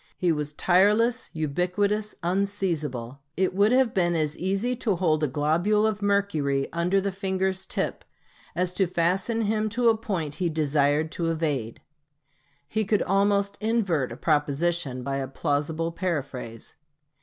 [0.17, 3.19] He was tireless, ubiquitous, unseizable.
[3.37, 7.67] It would have been as easy to hold a globule of mercury under the finger's
[7.67, 8.03] tip
[8.55, 11.81] as to fasten him to a point he desired to evade.
[12.67, 16.73] He could almost invert a proposition by a plausible paraphrase.